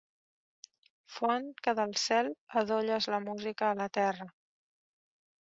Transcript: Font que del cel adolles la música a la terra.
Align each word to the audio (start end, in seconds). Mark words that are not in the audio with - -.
Font 1.17 1.45
que 1.67 1.73
del 1.81 1.93
cel 2.05 2.31
adolles 2.63 3.09
la 3.17 3.21
música 3.27 3.69
a 3.75 3.79
la 3.83 3.89
terra. 4.01 4.29